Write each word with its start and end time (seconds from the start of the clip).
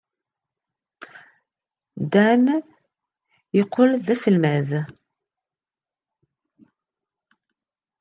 Dan 2.13 2.45
ad 2.57 2.65
yeqqel 3.55 3.91
d 4.05 4.07
aselmad. 4.13 4.69